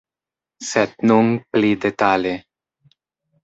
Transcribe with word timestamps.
Sed 0.69 0.95
nun 1.11 1.29
pli 1.57 1.71
detale. 1.87 2.35